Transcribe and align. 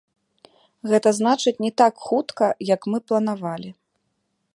Гэта 0.91 1.09
значыць, 1.17 1.53
не 1.65 1.71
так 1.81 1.93
хутка, 2.05 2.45
як 2.73 2.81
мы 2.95 3.01
планавалі. 3.11 3.69